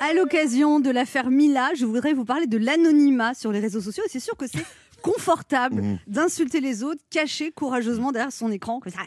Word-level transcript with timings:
À 0.00 0.12
l'occasion 0.14 0.80
de 0.80 0.90
l'affaire 0.90 1.30
Mila, 1.30 1.70
je 1.74 1.84
voudrais 1.84 2.12
vous 2.12 2.24
parler 2.24 2.46
de 2.46 2.56
l'anonymat 2.56 3.34
sur 3.34 3.50
les 3.52 3.58
réseaux 3.60 3.80
sociaux. 3.80 4.04
Et 4.06 4.08
c'est 4.08 4.20
sûr 4.20 4.36
que 4.36 4.46
c'est 4.46 4.64
confortable 5.02 5.82
Mhm. 5.82 5.98
d'insulter 6.06 6.60
les 6.60 6.82
autres, 6.82 7.00
caché 7.10 7.50
courageusement 7.52 8.12
derrière 8.12 8.32
son 8.32 8.50
écran. 8.50 8.80
comme 8.80 8.92
ça. 8.92 9.00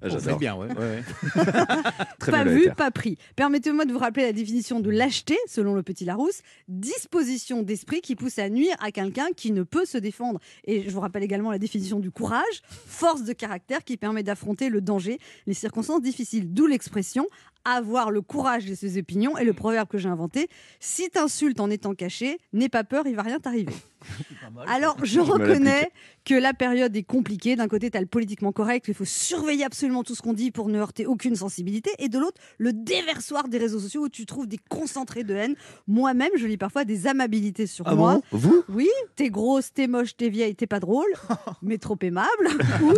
Ah, 0.00 0.08
J'adore. 0.08 0.38
bien, 0.38 0.54
ouais. 0.54 0.68
Ouais, 0.68 0.76
ouais. 0.76 1.02
Très 2.20 2.30
pas 2.30 2.44
vu, 2.44 2.70
pas 2.76 2.90
pris. 2.90 3.18
Permettez-moi 3.34 3.84
de 3.84 3.92
vous 3.92 3.98
rappeler 3.98 4.24
la 4.24 4.32
définition 4.32 4.78
de 4.80 4.90
lâcheté, 4.90 5.36
selon 5.48 5.74
le 5.74 5.82
petit 5.82 6.04
Larousse. 6.04 6.42
Disposition 6.68 7.62
d'esprit 7.62 8.00
qui 8.00 8.14
pousse 8.14 8.38
à 8.38 8.48
nuire 8.48 8.76
à 8.80 8.92
quelqu'un 8.92 9.28
qui 9.36 9.50
ne 9.50 9.64
peut 9.64 9.84
se 9.84 9.98
défendre. 9.98 10.38
Et 10.64 10.82
je 10.82 10.90
vous 10.90 11.00
rappelle 11.00 11.24
également 11.24 11.50
la 11.50 11.58
définition 11.58 11.98
du 11.98 12.10
courage. 12.10 12.62
Force 12.68 13.24
de 13.24 13.32
caractère 13.32 13.82
qui 13.84 13.96
permet 13.96 14.22
d'affronter 14.22 14.68
le 14.68 14.80
danger, 14.80 15.18
les 15.46 15.54
circonstances 15.54 16.02
difficiles. 16.02 16.52
D'où 16.52 16.66
l'expression 16.66 17.26
avoir 17.64 18.10
le 18.10 18.22
courage 18.22 18.64
de 18.66 18.74
ses 18.74 18.98
opinions 18.98 19.36
et 19.36 19.44
le 19.44 19.52
proverbe 19.52 19.88
que 19.88 19.98
j'ai 19.98 20.08
inventé. 20.08 20.48
Si 20.80 21.10
t'insultes 21.10 21.60
en 21.60 21.70
étant 21.70 21.94
caché, 21.94 22.38
n'aie 22.52 22.68
pas 22.68 22.84
peur, 22.84 23.06
il 23.06 23.14
va 23.16 23.22
rien 23.22 23.40
t'arriver. 23.40 23.74
Alors, 24.66 24.96
je 25.04 25.20
reconnais 25.20 25.90
que 26.24 26.34
la 26.34 26.52
période 26.52 26.94
est 26.96 27.02
compliquée. 27.02 27.56
D'un 27.56 27.68
côté, 27.68 27.90
tu 27.90 27.96
as 27.96 28.00
le 28.00 28.06
politiquement 28.06 28.52
correct, 28.52 28.86
il 28.88 28.94
faut 28.94 29.04
surveiller 29.04 29.64
absolument 29.64 30.02
tout 30.04 30.14
ce 30.14 30.20
qu'on 30.22 30.34
dit 30.34 30.50
pour 30.50 30.68
ne 30.68 30.78
heurter 30.78 31.06
aucune 31.06 31.36
sensibilité. 31.36 31.90
Et 31.98 32.08
de 32.08 32.18
l'autre, 32.18 32.40
le 32.58 32.72
déversoir 32.72 33.48
des 33.48 33.58
réseaux 33.58 33.80
sociaux 33.80 34.02
où 34.04 34.08
tu 34.08 34.26
trouves 34.26 34.46
des 34.46 34.58
concentrés 34.68 35.24
de 35.24 35.34
haine. 35.34 35.54
Moi-même, 35.86 36.30
je 36.36 36.46
lis 36.46 36.58
parfois 36.58 36.84
des 36.84 37.06
amabilités 37.06 37.66
sur 37.66 37.86
Ah 37.88 37.94
moi. 37.94 38.14
bon? 38.14 38.22
Vous? 38.38 38.64
Oui, 38.68 38.88
t'es 39.16 39.30
grosse, 39.30 39.72
t'es 39.72 39.86
moche, 39.86 40.16
t'es 40.16 40.28
vieille, 40.28 40.54
t'es 40.54 40.66
pas 40.66 40.80
drôle, 40.80 41.08
mais 41.62 41.78
trop 41.78 41.96
aimable. 42.02 42.28
Ou 42.82 42.92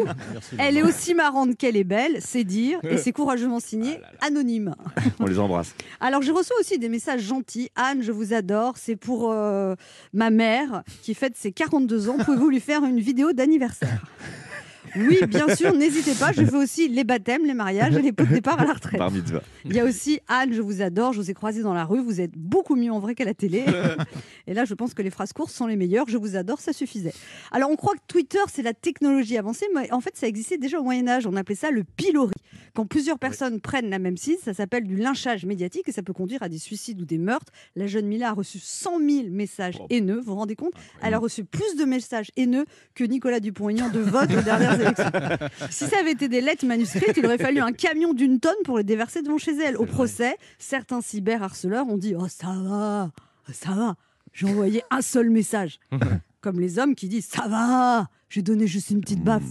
elle 0.59 0.77
est 0.77 0.83
aussi 0.83 1.15
marrante 1.15 1.57
qu'elle 1.57 1.77
est 1.77 1.85
belle, 1.85 2.19
c'est 2.21 2.45
dire, 2.45 2.81
et 2.83 2.97
c'est 2.97 3.13
courageusement 3.13 3.61
signé 3.61 4.01
anonyme. 4.21 4.75
On 5.21 5.27
les 5.27 5.39
embrasse. 5.39 5.75
Alors, 6.01 6.23
je 6.23 6.33
reçois 6.33 6.57
aussi 6.59 6.79
des 6.79 6.89
messages 6.89 7.23
gentils. 7.23 7.71
Anne, 7.77 8.03
je 8.03 8.13
vous 8.13 8.33
adore. 8.33 8.77
C'est 8.77 8.97
pour 8.97 9.31
euh, 9.31 9.75
ma 10.13 10.31
mère 10.31 10.83
qui 11.03 11.15
fête 11.15 11.37
ses 11.37 11.53
42 11.53 12.09
ans. 12.09 12.17
Pouvez-vous 12.25 12.51
lui 12.51 12.61
faire 12.61 12.85
une 12.85 13.01
vidéo 13.01 13.33
d'anniversaire? 13.33 14.05
Oui, 14.97 15.19
bien 15.29 15.55
sûr, 15.55 15.75
n'hésitez 15.75 16.15
pas. 16.15 16.33
Je 16.33 16.45
fais 16.45 16.57
aussi 16.57 16.89
les 16.89 17.05
baptêmes, 17.05 17.45
les 17.47 17.55
mariages 17.55 17.95
et 17.95 18.03
les 18.03 18.13
pots 18.13 18.25
de 18.25 18.35
départ 18.35 18.61
à 18.61 18.65
la 18.65 18.73
retraite. 18.73 19.01
Il 19.65 19.75
y 19.75 19.81
a 19.81 19.85
aussi 19.85 20.21
Anne, 20.27 20.53
je 20.53 20.61
vous 20.61 20.83
adore. 20.83 21.13
Je 21.13 21.21
vous 21.21 21.31
ai 21.31 21.35
croisé 21.35 21.63
dans 21.63 21.75
la 21.75 21.85
rue. 21.85 22.03
Vous 22.03 22.21
êtes 22.21 22.37
beaucoup 22.37 22.75
mieux 22.75 22.91
en 22.91 22.99
vrai 22.99 23.15
qu'à 23.15 23.25
la 23.25 23.35
télé. 23.35 23.65
Et 24.51 24.55
là, 24.55 24.65
je 24.65 24.75
pense 24.75 24.95
que 24.95 25.01
les 25.03 25.11
phrases 25.11 25.33
courtes 25.33 25.53
sont 25.53 25.67
les 25.69 25.77
meilleures. 25.77 26.09
Je 26.09 26.19
vous 26.19 26.35
adore, 26.35 26.59
ça 26.61 26.73
suffisait. 26.73 27.15
Alors, 27.53 27.71
on 27.71 27.77
croit 27.77 27.95
que 27.95 28.01
Twitter, 28.09 28.41
c'est 28.53 28.63
la 28.63 28.75
technologie 28.75 29.39
avancée, 29.39 29.67
mais 29.77 29.91
en 29.93 30.01
fait, 30.01 30.17
ça 30.17 30.27
existait 30.27 30.59
déjà 30.59 30.81
au 30.81 30.83
Moyen-Âge. 30.83 31.25
On 31.29 31.37
appelait 31.37 31.55
ça 31.55 31.71
le 31.71 31.85
pilori. 31.85 32.33
Quand 32.75 32.85
plusieurs 32.85 33.19
personnes 33.21 33.61
prennent 33.61 33.91
la 33.91 34.01
même 34.01 34.17
site, 34.17 34.41
ça 34.45 34.53
s'appelle 34.53 34.85
du 34.85 34.97
lynchage 34.97 35.47
médiatique 35.47 35.89
et 35.89 35.93
ça 35.93 36.03
peut 36.03 36.13
conduire 36.13 36.43
à 36.43 36.49
des 36.49 36.59
suicides 36.59 37.01
ou 37.01 37.05
des 37.05 37.19
meurtres. 37.19 37.53
La 37.77 37.87
jeune 37.87 38.07
Mila 38.07 38.31
a 38.31 38.33
reçu 38.33 38.59
100 38.61 38.99
000 38.99 39.09
messages 39.31 39.77
Oh. 39.81 39.87
haineux. 39.89 40.17
Vous 40.19 40.33
vous 40.33 40.35
rendez 40.35 40.57
compte? 40.57 40.73
Elle 41.01 41.15
a 41.15 41.19
reçu 41.19 41.45
plus 41.45 41.77
de 41.77 41.85
messages 41.85 42.33
haineux 42.37 42.65
que 42.97 43.05
Nicolas 43.05 43.39
Dupont-Aignan 43.39 43.89
de 43.91 44.01
vote 44.01 44.31
aux 44.37 44.43
dernières 44.43 44.81
élections. 44.81 45.11
Si 45.71 45.87
ça 45.87 45.99
avait 46.01 46.11
été 46.13 46.29
des 46.29 46.41
lettres 46.41 46.67
manuscrites, 46.67 47.17
il 47.17 47.25
aurait 47.25 47.39
fallu 47.39 47.61
un 47.61 47.71
camion 47.73 48.15
d'une 48.15 48.41
tonne 48.41 48.55
pour 48.65 48.79
les 48.79 48.85
déverser 48.85 49.23
devant 49.23 49.39
chez 49.39 49.57
elle. 49.63 49.77
Au 49.77 49.87
procès, 49.87 50.37
certains 50.59 51.01
cyberharceleurs 51.01 51.87
ont 51.89 51.99
dit 51.99 52.15
Oh, 52.19 52.27
ça 52.29 52.53
va, 52.65 53.11
ça 53.53 53.71
va. 53.71 53.95
J'ai 54.33 54.47
envoyé 54.47 54.83
un 54.91 55.03
seul 55.03 55.31
message. 55.31 55.79
Comme 56.41 56.59
les 56.59 56.79
hommes 56.79 56.95
qui 56.95 57.09
disent 57.09 57.27
Ça 57.27 57.49
va, 57.49 58.09
j'ai 58.31 58.43
donné 58.43 58.67
juste 58.67 58.91
une 58.91 59.01
petite 59.01 59.23
baffe. 59.23 59.43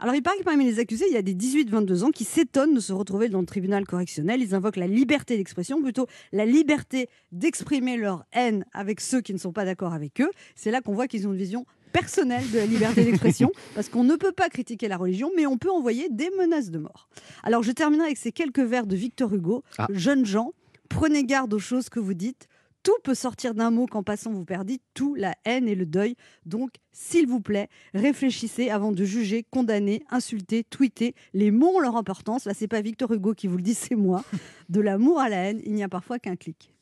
Alors, 0.00 0.14
il 0.14 0.22
paraît 0.22 0.38
que 0.38 0.44
parmi 0.44 0.64
les 0.64 0.78
accusés, 0.78 1.04
il 1.08 1.14
y 1.14 1.18
a 1.18 1.22
des 1.22 1.34
18-22 1.34 2.02
ans 2.02 2.10
qui 2.10 2.24
s'étonnent 2.24 2.74
de 2.74 2.80
se 2.80 2.92
retrouver 2.92 3.28
dans 3.28 3.40
le 3.40 3.46
tribunal 3.46 3.86
correctionnel. 3.86 4.40
Ils 4.40 4.54
invoquent 4.54 4.76
la 4.76 4.86
liberté 4.86 5.36
d'expression, 5.36 5.80
plutôt 5.82 6.08
la 6.32 6.46
liberté 6.46 7.08
d'exprimer 7.30 7.96
leur 7.96 8.24
haine 8.32 8.64
avec 8.72 9.00
ceux 9.00 9.20
qui 9.20 9.32
ne 9.34 9.38
sont 9.38 9.52
pas 9.52 9.64
d'accord 9.64 9.92
avec 9.92 10.20
eux. 10.20 10.30
C'est 10.56 10.70
là 10.70 10.80
qu'on 10.80 10.94
voit 10.94 11.06
qu'ils 11.06 11.28
ont 11.28 11.32
une 11.32 11.38
vision 11.38 11.66
personnelle 11.92 12.48
de 12.50 12.58
la 12.58 12.66
liberté 12.66 13.04
d'expression, 13.04 13.52
parce 13.74 13.88
qu'on 13.88 14.04
ne 14.04 14.16
peut 14.16 14.32
pas 14.32 14.48
critiquer 14.48 14.88
la 14.88 14.96
religion, 14.96 15.30
mais 15.36 15.46
on 15.46 15.58
peut 15.58 15.70
envoyer 15.70 16.08
des 16.08 16.30
menaces 16.38 16.70
de 16.70 16.78
mort. 16.78 17.08
Alors, 17.42 17.62
je 17.62 17.72
terminerai 17.72 18.06
avec 18.06 18.18
ces 18.18 18.32
quelques 18.32 18.60
vers 18.60 18.86
de 18.86 18.96
Victor 18.96 19.32
Hugo. 19.34 19.62
Ah. 19.78 19.88
Jeunes 19.90 20.24
gens, 20.24 20.52
prenez 20.88 21.24
garde 21.24 21.52
aux 21.52 21.58
choses 21.58 21.88
que 21.88 22.00
vous 22.00 22.14
dites. 22.14 22.48
Tout 22.82 22.96
peut 23.04 23.14
sortir 23.14 23.54
d'un 23.54 23.70
mot 23.70 23.86
qu'en 23.86 24.02
passant 24.02 24.32
vous 24.32 24.44
perdez, 24.44 24.80
tout, 24.94 25.14
la 25.14 25.34
haine 25.44 25.68
et 25.68 25.74
le 25.74 25.84
deuil. 25.84 26.16
Donc, 26.46 26.70
s'il 26.92 27.26
vous 27.26 27.40
plaît, 27.40 27.68
réfléchissez 27.92 28.70
avant 28.70 28.92
de 28.92 29.04
juger, 29.04 29.44
condamner, 29.50 30.02
insulter, 30.10 30.64
tweeter. 30.64 31.14
Les 31.34 31.50
mots 31.50 31.76
ont 31.76 31.80
leur 31.80 31.96
importance. 31.96 32.46
Là, 32.46 32.54
c'est 32.54 32.68
pas 32.68 32.80
Victor 32.80 33.12
Hugo 33.12 33.34
qui 33.34 33.48
vous 33.48 33.56
le 33.56 33.62
dit, 33.62 33.74
c'est 33.74 33.96
moi. 33.96 34.24
De 34.68 34.80
l'amour 34.80 35.20
à 35.20 35.28
la 35.28 35.36
haine, 35.36 35.60
il 35.64 35.74
n'y 35.74 35.82
a 35.82 35.88
parfois 35.88 36.18
qu'un 36.18 36.36
clic. 36.36 36.72